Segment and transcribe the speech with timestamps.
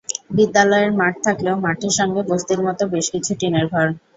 [0.31, 3.87] বিদ্যালয়ের মাঠ থাকলেও মাঠের সঙ্গে বস্তির মতো বেশ কিছু টিনের ঘর।